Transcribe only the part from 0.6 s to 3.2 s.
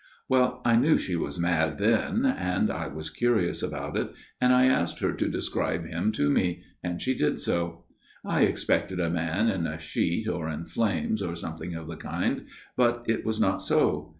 I knew she was mad then, but I was